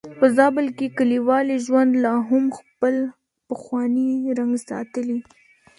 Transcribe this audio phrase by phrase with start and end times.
[0.19, 2.95] په زابل کې کليوالي ژوند لا هم خپل
[3.47, 5.17] پخوانی رنګ ساتلی.